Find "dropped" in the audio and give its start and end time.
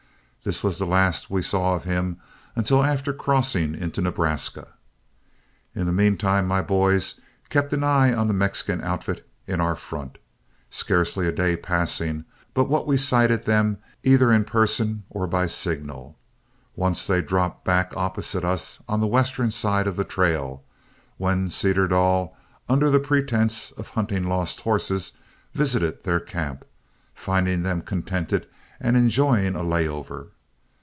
17.21-17.63